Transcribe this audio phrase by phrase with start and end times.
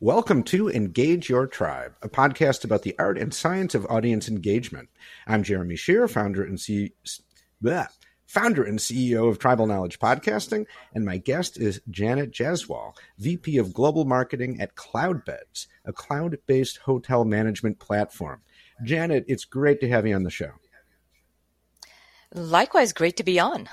[0.00, 4.90] Welcome to Engage Your Tribe, a podcast about the art and science of audience engagement.
[5.26, 6.92] I'm Jeremy Shere, founder and C-
[7.60, 7.88] bleh,
[8.24, 13.74] founder and CEO of Tribal Knowledge Podcasting, and my guest is Janet Jaiswal, VP of
[13.74, 18.40] Global Marketing at Cloudbeds, a cloud-based hotel management platform.
[18.84, 20.52] Janet, it's great to have you on the show.
[22.32, 23.68] Likewise, great to be on.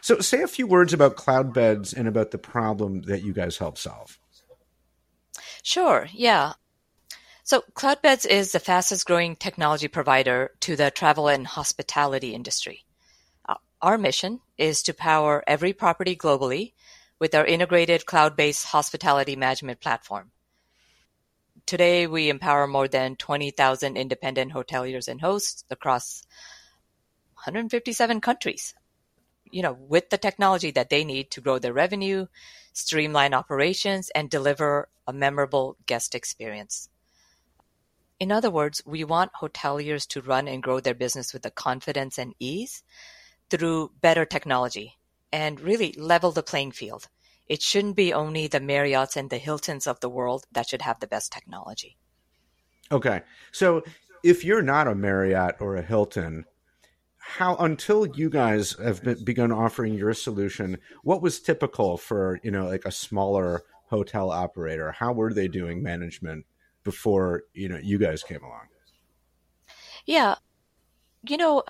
[0.00, 3.78] So, say a few words about Cloudbeds and about the problem that you guys help
[3.78, 4.18] solve.
[5.62, 6.54] Sure, yeah.
[7.42, 12.84] So Cloudbeds is the fastest growing technology provider to the travel and hospitality industry.
[13.48, 16.74] Uh, our mission is to power every property globally
[17.18, 20.30] with our integrated cloud-based hospitality management platform.
[21.66, 26.22] Today, we empower more than 20,000 independent hoteliers and hosts across
[27.34, 28.74] 157 countries.
[29.50, 32.26] You know, with the technology that they need to grow their revenue,
[32.72, 36.88] streamline operations, and deliver a memorable guest experience.
[38.20, 42.18] In other words, we want hoteliers to run and grow their business with the confidence
[42.18, 42.82] and ease
[43.48, 44.98] through better technology
[45.32, 47.08] and really level the playing field.
[47.48, 51.00] It shouldn't be only the Marriotts and the Hiltons of the world that should have
[51.00, 51.96] the best technology.
[52.92, 53.22] Okay.
[53.52, 53.82] So
[54.22, 56.44] if you're not a Marriott or a Hilton,
[57.36, 62.50] how until you guys have been, begun offering your solution, what was typical for you
[62.50, 64.92] know like a smaller hotel operator?
[64.92, 66.46] How were they doing management
[66.84, 68.66] before you know you guys came along?
[70.06, 70.34] Yeah,
[71.28, 71.62] you know,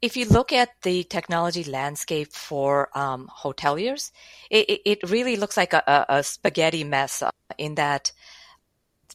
[0.00, 4.12] if you look at the technology landscape for um, hoteliers,
[4.50, 8.12] it, it, really looks like a, a spaghetti mess uh, in that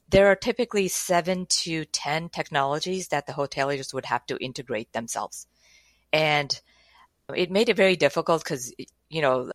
[0.09, 5.47] there are typically seven to 10 technologies that the hoteliers would have to integrate themselves.
[6.15, 6.61] And
[7.35, 8.73] it made it very difficult because,
[9.09, 9.51] you know,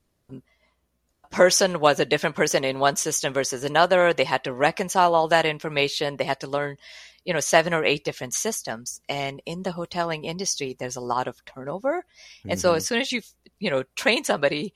[1.30, 4.12] person was a different person in one system versus another.
[4.12, 6.18] They had to reconcile all that information.
[6.18, 6.76] They had to learn,
[7.24, 9.00] you know, seven or eight different systems.
[9.08, 12.04] And in the hoteling industry, there's a lot of turnover.
[12.42, 12.58] And mm-hmm.
[12.58, 13.22] so as soon as you,
[13.58, 14.74] you know, train somebody,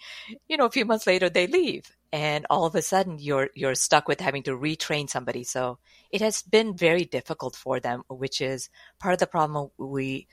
[0.49, 1.85] you know, a few months later they leave.
[2.15, 5.45] And all of a sudden you're you're stuck with having to retrain somebody.
[5.45, 5.79] So
[6.11, 8.71] it has been very difficult for them, which is
[9.01, 10.29] part of the problem we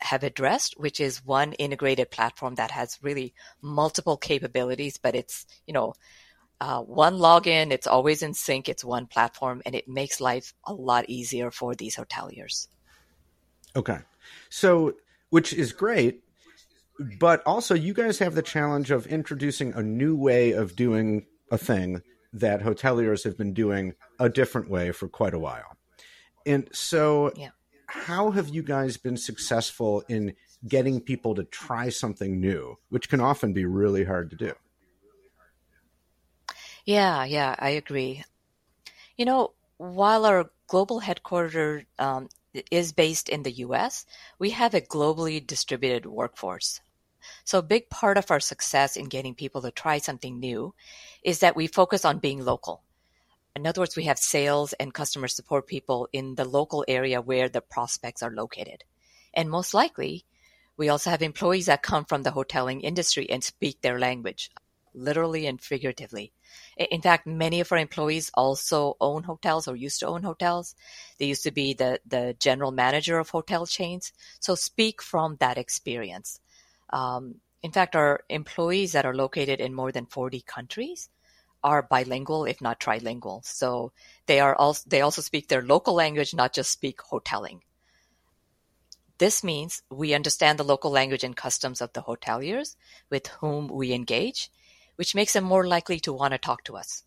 [0.00, 5.74] have addressed, which is one integrated platform that has really multiple capabilities, but it's, you
[5.74, 5.94] know,
[6.60, 10.72] uh, one login, it's always in sync, it's one platform, and it makes life a
[10.72, 12.68] lot easier for these hoteliers.
[13.76, 13.98] Okay.
[14.50, 14.94] So,
[15.30, 16.22] which is great,
[17.20, 21.58] but also you guys have the challenge of introducing a new way of doing a
[21.58, 25.76] thing that hoteliers have been doing a different way for quite a while.
[26.44, 27.50] And so, yeah
[27.88, 30.34] how have you guys been successful in
[30.66, 34.52] getting people to try something new, which can often be really hard to do?
[36.84, 38.24] Yeah, yeah, I agree.
[39.16, 42.28] You know, while our global headquarters um,
[42.70, 44.04] is based in the US,
[44.38, 46.80] we have a globally distributed workforce.
[47.44, 50.74] So, a big part of our success in getting people to try something new
[51.22, 52.82] is that we focus on being local.
[53.58, 57.48] In other words, we have sales and customer support people in the local area where
[57.48, 58.84] the prospects are located.
[59.34, 60.24] And most likely,
[60.76, 64.52] we also have employees that come from the hoteling industry and speak their language,
[64.94, 66.32] literally and figuratively.
[66.76, 70.76] In fact, many of our employees also own hotels or used to own hotels.
[71.18, 74.12] They used to be the, the general manager of hotel chains.
[74.38, 76.38] So speak from that experience.
[76.90, 81.08] Um, in fact, our employees that are located in more than 40 countries
[81.64, 83.44] are bilingual, if not trilingual.
[83.44, 83.92] So
[84.26, 87.60] they are also they also speak their local language, not just speak hoteling.
[89.18, 92.76] This means we understand the local language and customs of the hoteliers
[93.10, 94.50] with whom we engage,
[94.94, 97.02] which makes them more likely to want to talk to us.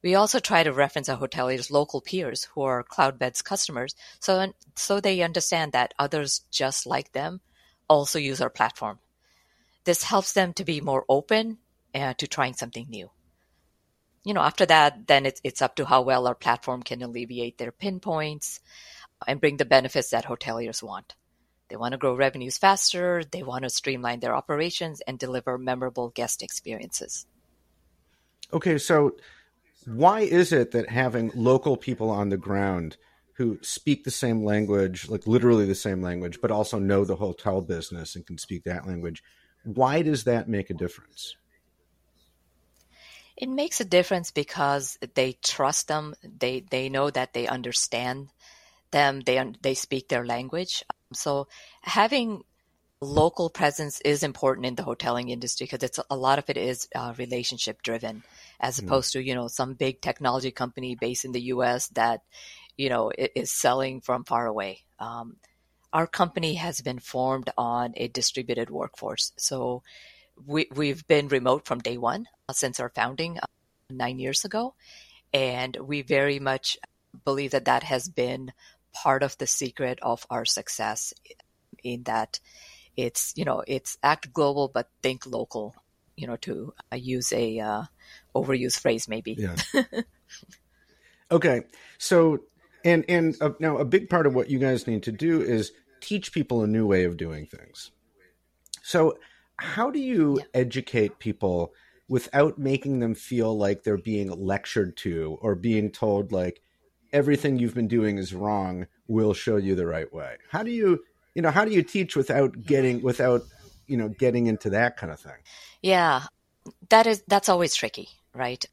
[0.00, 5.00] We also try to reference our hoteliers' local peers who are Cloudbeds customers so, so
[5.00, 7.40] they understand that others just like them
[7.88, 9.00] also use our platform.
[9.84, 11.58] This helps them to be more open
[11.94, 13.10] uh, to trying something new
[14.24, 17.58] you know, after that, then it's, it's up to how well our platform can alleviate
[17.58, 18.60] their pinpoints
[19.26, 21.14] and bring the benefits that hoteliers want.
[21.68, 26.08] They want to grow revenues faster, they want to streamline their operations and deliver memorable
[26.10, 27.26] guest experiences.
[28.52, 29.16] Okay, so
[29.86, 32.96] why is it that having local people on the ground
[33.36, 37.60] who speak the same language, like literally the same language, but also know the hotel
[37.60, 39.22] business and can speak that language,
[39.64, 41.34] why does that make a difference?
[43.36, 46.14] It makes a difference because they trust them.
[46.22, 48.28] They they know that they understand
[48.90, 49.20] them.
[49.20, 50.84] They they speak their language.
[51.12, 51.48] So
[51.82, 52.44] having
[53.00, 56.88] local presence is important in the hoteling industry because it's a lot of it is
[56.94, 58.22] uh, relationship driven,
[58.60, 58.84] as mm.
[58.84, 62.22] opposed to, you know, some big technology company based in the US that,
[62.76, 64.84] you know, is selling from far away.
[64.98, 65.36] Um,
[65.92, 69.32] our company has been formed on a distributed workforce.
[69.36, 69.82] So
[70.46, 73.46] we, we've been remote from day one uh, since our founding uh,
[73.90, 74.74] nine years ago.
[75.32, 76.78] And we very much
[77.24, 78.52] believe that that has been
[78.92, 81.12] part of the secret of our success
[81.82, 82.40] in that
[82.96, 85.74] it's, you know, it's act global, but think local,
[86.16, 87.82] you know, to uh, use a uh,
[88.34, 89.36] overused phrase maybe.
[89.38, 89.56] Yeah.
[91.30, 91.62] okay.
[91.98, 92.40] So,
[92.84, 95.72] and, and uh, now a big part of what you guys need to do is
[96.00, 97.90] teach people a new way of doing things.
[98.82, 99.16] So,
[99.58, 100.44] how do you yeah.
[100.54, 101.72] educate people
[102.08, 106.60] without making them feel like they're being lectured to or being told like
[107.12, 110.36] everything you've been doing is wrong we'll show you the right way?
[110.50, 111.04] How do you
[111.34, 113.42] you know how do you teach without getting without
[113.86, 115.40] you know getting into that kind of thing?
[115.82, 116.22] Yeah.
[116.88, 118.64] That is that's always tricky right?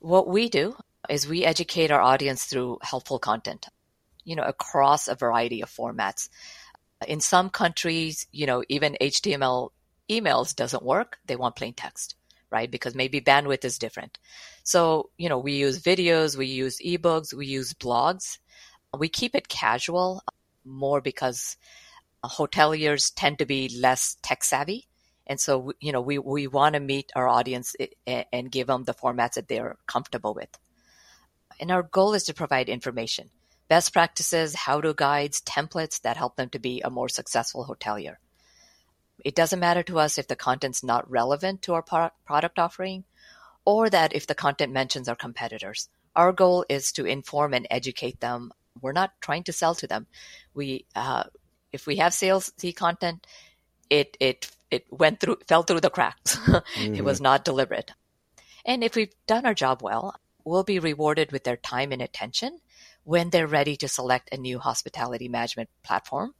[0.00, 0.76] What we do
[1.08, 3.68] is we educate our audience through helpful content
[4.24, 6.28] you know across a variety of formats.
[7.06, 9.70] In some countries you know even html
[10.10, 12.16] emails doesn't work they want plain text
[12.50, 12.70] right?
[12.70, 14.18] Because maybe bandwidth is different.
[14.62, 18.38] So, you know, we use videos, we use ebooks, we use blogs.
[18.96, 20.22] We keep it casual
[20.64, 21.56] more because
[22.22, 24.86] uh, hoteliers tend to be less tech savvy.
[25.26, 28.68] And so, you know, we, we want to meet our audience eh, eh, and give
[28.68, 30.56] them the formats that they're comfortable with.
[31.58, 33.30] And our goal is to provide information,
[33.68, 38.16] best practices, how to guides, templates that help them to be a more successful hotelier.
[39.24, 43.04] It doesn't matter to us if the content's not relevant to our product offering
[43.64, 45.88] or that if the content mentions our competitors.
[46.14, 48.52] Our goal is to inform and educate them.
[48.80, 50.06] We're not trying to sell to them.
[50.54, 51.24] We, uh,
[51.72, 53.26] if we have salesy content,
[53.90, 56.36] it it it went through fell through the cracks.
[56.36, 56.94] mm-hmm.
[56.94, 57.24] It was mm-hmm.
[57.24, 57.92] not deliberate.
[58.64, 62.58] And if we've done our job well, we'll be rewarded with their time and attention
[63.04, 66.34] when they're ready to select a new hospitality management platform,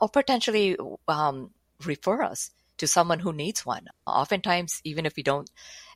[0.00, 0.76] or potentially
[1.08, 1.50] um,
[1.84, 3.86] refer us to someone who needs one.
[4.06, 5.50] Oftentimes, even if we don't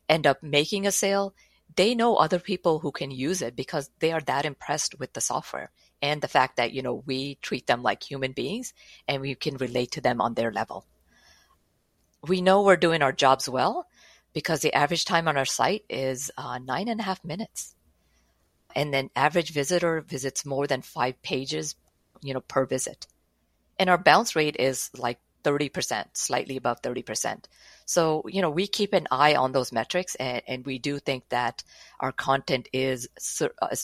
[0.08, 1.34] end up making a sale,
[1.76, 5.20] they know other people who can use it because they are that impressed with the
[5.20, 5.70] software
[6.02, 8.72] and the fact that, you know, we treat them like human beings
[9.06, 10.84] and we can relate to them on their level.
[12.26, 13.86] We know we're doing our jobs well
[14.32, 17.74] because the average time on our site is uh, nine and a half minutes.
[18.74, 21.74] And then average visitor visits more than five pages,
[22.22, 23.06] you know, per visit.
[23.78, 27.44] And our bounce rate is like 30%, slightly above 30%.
[27.86, 31.28] So, you know, we keep an eye on those metrics and, and we do think
[31.30, 31.62] that
[31.98, 33.08] our content is,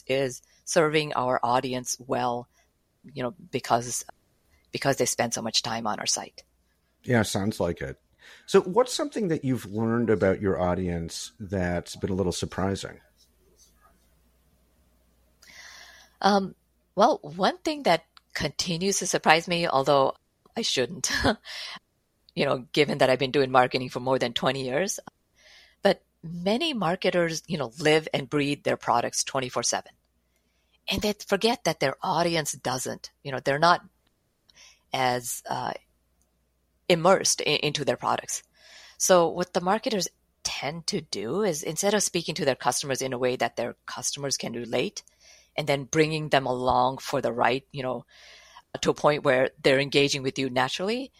[0.07, 2.49] is serving our audience well,
[3.13, 4.05] you know, because,
[4.73, 6.43] because they spend so much time on our site.
[7.03, 7.99] Yeah, sounds like it.
[8.47, 13.01] So, what's something that you've learned about your audience that's been a little surprising?
[16.21, 16.55] Um,
[16.95, 18.05] well, one thing that
[18.35, 20.15] continues to surprise me, although
[20.57, 21.11] I shouldn't,
[22.35, 24.99] you know, given that I've been doing marketing for more than 20 years.
[25.83, 29.93] But many marketers, you know, live and breathe their products 24 7.
[30.89, 33.11] And they forget that their audience doesn't.
[33.23, 33.83] You know, they're not
[34.93, 35.73] as uh,
[36.89, 38.43] immersed in, into their products.
[38.99, 40.09] So, what the marketers
[40.43, 43.77] tend to do is instead of speaking to their customers in a way that their
[43.85, 45.03] customers can relate
[45.57, 48.05] and then bringing them along for the right, you know,
[48.83, 51.13] to a point where they're engaging with you naturally,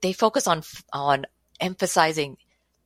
[0.00, 1.26] they focus on on
[1.60, 2.36] emphasizing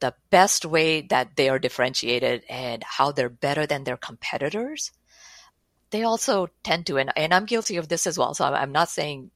[0.00, 4.92] the best way that they are differentiated and how they're better than their competitors.
[5.90, 8.34] They also tend to, and, and I'm guilty of this as well.
[8.34, 9.30] So I'm, not saying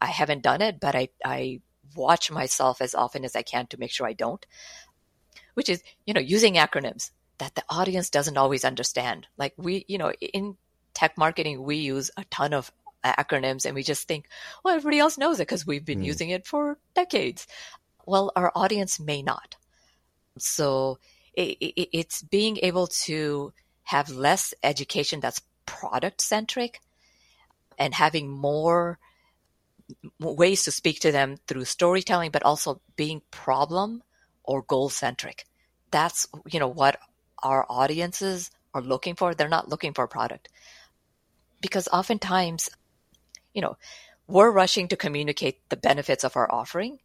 [0.00, 1.60] I haven't done it, but I, I
[1.94, 4.44] watch myself as often as I can to make sure I don't,
[5.54, 9.26] which is, you know, using acronyms that the audience doesn't always understand.
[9.36, 10.56] Like we, you know, in
[10.94, 12.72] tech marketing, we use a ton of
[13.04, 14.28] acronyms and we just think,
[14.64, 16.06] well, everybody else knows it because we've been mm.
[16.06, 17.46] using it for decades.
[18.06, 19.56] Well, our audience may not.
[20.38, 20.98] So
[21.34, 23.52] it, it, it's being able to
[23.84, 26.80] have less education that's product centric
[27.78, 28.98] and having more
[30.18, 34.02] ways to speak to them through storytelling, but also being problem
[34.44, 35.46] or goal centric.
[35.90, 36.98] That's, you know, what
[37.42, 39.34] our audiences are looking for.
[39.34, 40.48] They're not looking for a product
[41.60, 42.70] because oftentimes
[43.54, 43.76] you know,
[44.26, 46.98] we're rushing to communicate the benefits of our offering.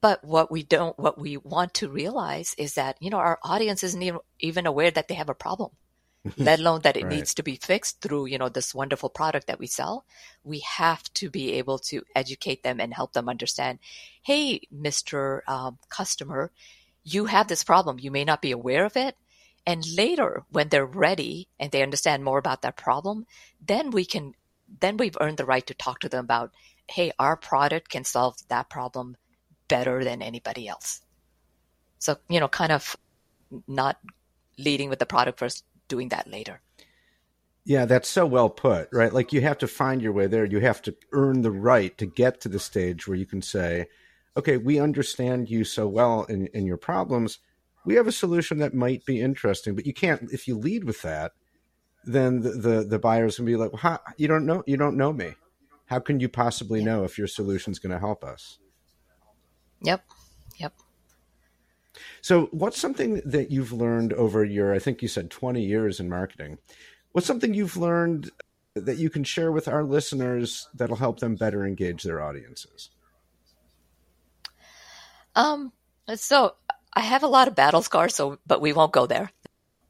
[0.00, 3.82] But what we don't, what we want to realize is that, you know, our audience
[3.82, 5.70] isn't even, even aware that they have a problem,
[6.36, 7.14] let alone that it right.
[7.14, 10.04] needs to be fixed through, you know, this wonderful product that we sell.
[10.44, 13.80] We have to be able to educate them and help them understand,
[14.22, 15.40] hey, Mr.
[15.48, 16.52] Um, customer,
[17.02, 17.98] you have this problem.
[17.98, 19.16] You may not be aware of it.
[19.66, 23.26] And later, when they're ready and they understand more about that problem,
[23.60, 24.34] then we can,
[24.80, 26.52] then we've earned the right to talk to them about,
[26.88, 29.16] hey, our product can solve that problem
[29.68, 31.00] better than anybody else.
[31.98, 32.96] So, you know, kind of
[33.66, 33.98] not
[34.58, 36.60] leading with the product first, doing that later.
[37.64, 39.12] Yeah, that's so well put, right?
[39.12, 40.44] Like you have to find your way there.
[40.44, 43.86] You have to earn the right to get to the stage where you can say,
[44.36, 47.38] okay, we understand you so well in, in your problems.
[47.84, 51.02] We have a solution that might be interesting, but you can't, if you lead with
[51.02, 51.32] that,
[52.12, 54.96] then the, the, the buyer's gonna be like, well, how, you don't know, you don't
[54.96, 55.34] know me.
[55.88, 56.86] How can you possibly yeah.
[56.86, 58.58] know if your solution's going to help us?
[59.82, 60.04] Yep.
[60.58, 60.74] Yep.
[62.20, 66.08] So, what's something that you've learned over your, I think you said 20 years in
[66.08, 66.58] marketing?
[67.12, 68.30] What's something you've learned
[68.74, 72.90] that you can share with our listeners that'll help them better engage their audiences?
[75.34, 75.72] Um,
[76.16, 76.56] so
[76.92, 79.30] I have a lot of battle scars, so but we won't go there.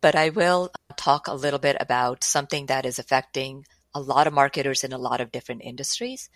[0.00, 3.64] But I will talk a little bit about something that is affecting
[3.94, 6.28] a lot of marketers in a lot of different industries,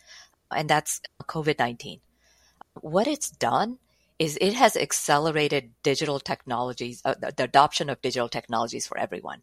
[0.50, 2.00] and that's COVID 19.
[2.80, 3.78] What it's done
[4.18, 9.42] is it has accelerated digital technologies, uh, the adoption of digital technologies for everyone.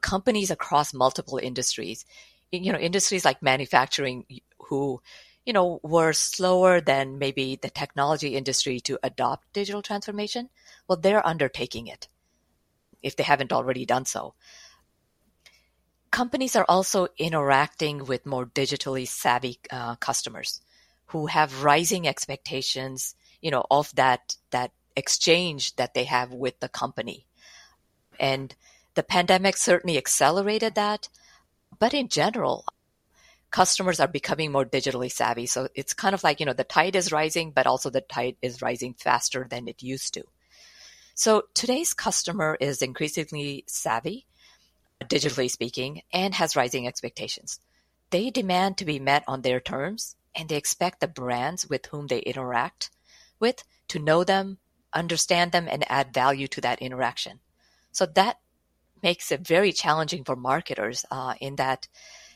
[0.00, 2.04] Companies across multiple industries,
[2.50, 4.26] you know, industries like manufacturing,
[4.68, 5.00] who,
[5.46, 10.50] you know, were slower than maybe the technology industry to adopt digital transformation,
[10.88, 12.08] well, they're undertaking it
[13.04, 14.34] if they haven't already done so.
[16.10, 20.60] Companies are also interacting with more digitally savvy uh, customers
[21.06, 26.68] who have rising expectations you know, of that that exchange that they have with the
[26.68, 27.26] company.
[28.18, 28.54] And
[28.94, 31.10] the pandemic certainly accelerated that,
[31.78, 32.64] but in general,
[33.50, 35.44] customers are becoming more digitally savvy.
[35.44, 38.36] So it's kind of like, you know, the tide is rising, but also the tide
[38.40, 40.24] is rising faster than it used to.
[41.16, 44.26] So today's customer is increasingly savvy,
[45.04, 47.60] digitally speaking, and has rising expectations.
[48.10, 52.08] They demand to be met on their terms, and they expect the brands with whom
[52.08, 52.90] they interact
[53.38, 54.58] with to know them,
[54.92, 57.38] understand them, and add value to that interaction.
[57.92, 58.38] So that
[59.00, 61.86] makes it very challenging for marketers uh, in that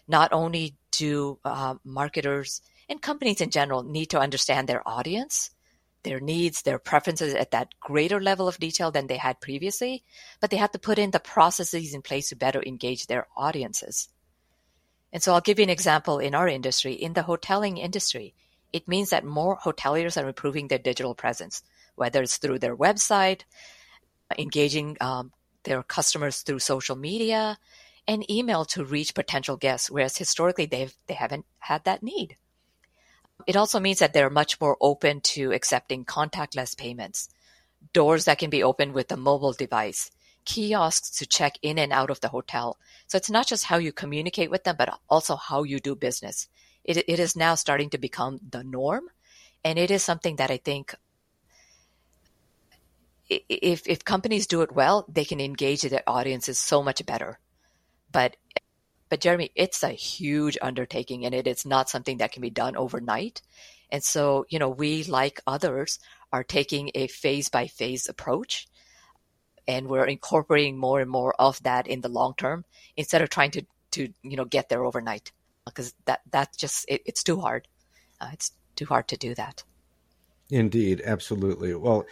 [0.07, 5.51] not only do uh, marketers and companies in general need to understand their audience,
[6.09, 10.03] their needs, their preferences at that greater level of detail than they had previously,
[10.41, 14.09] but they have to put in the processes in place to better engage their audiences.
[15.13, 16.95] And so I'll give you an example in our industry.
[16.95, 18.35] In the hoteling industry,
[18.73, 21.63] it means that more hoteliers are improving their digital presence,
[21.95, 23.43] whether it's through their website,
[24.39, 25.33] engaging um,
[25.65, 27.59] their customers through social media,
[28.07, 32.37] and email to reach potential guests, whereas historically they've they haven't had that need.
[33.49, 37.29] It also means that they're much more open to accepting contactless payments,
[37.93, 40.13] doors that can be opened with a mobile device,
[40.45, 42.79] kiosks to check in and out of the hotel.
[43.09, 46.47] So it's not just how you communicate with them, but also how you do business
[46.89, 49.11] it, it is now starting to become the norm.
[49.63, 50.95] And it is something that I think
[53.29, 57.39] if, if companies do it well, they can engage their audiences so much better.
[58.11, 58.37] But
[59.09, 62.77] but Jeremy, it's a huge undertaking and it is not something that can be done
[62.77, 63.43] overnight.
[63.91, 65.99] And so, you know, we like others
[66.33, 68.69] are taking a phase by phase approach
[69.67, 72.65] and we're incorporating more and more of that in the long term
[72.97, 75.33] instead of trying to to you know get there overnight
[75.65, 77.69] because that that's just it, it's too hard.
[78.21, 79.63] Uh, it's too hard to do that.
[80.51, 81.75] Indeed, absolutely.
[81.75, 82.07] Well,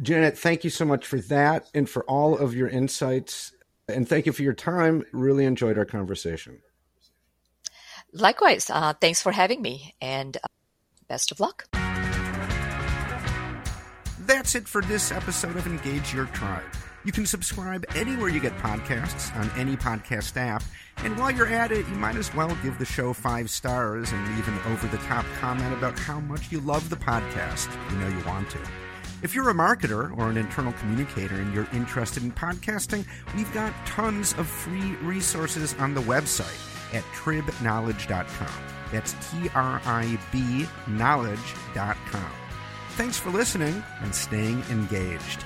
[0.00, 3.52] Janet, thank you so much for that and for all of your insights.
[3.88, 5.04] And thank you for your time.
[5.12, 6.60] Really enjoyed our conversation.
[8.12, 8.70] Likewise.
[8.70, 10.48] Uh, thanks for having me and uh,
[11.08, 11.64] best of luck.
[14.20, 16.62] That's it for this episode of Engage Your Tribe.
[17.04, 20.62] You can subscribe anywhere you get podcasts on any podcast app.
[20.98, 24.36] And while you're at it, you might as well give the show five stars and
[24.36, 27.72] leave an over the top comment about how much you love the podcast.
[27.90, 28.87] You know you want to.
[29.20, 33.74] If you're a marketer or an internal communicator and you're interested in podcasting, we've got
[33.84, 38.64] tons of free resources on the website at tribknowledge.com.
[38.92, 42.30] That's T R I B knowledge.com.
[42.90, 45.44] Thanks for listening and staying engaged.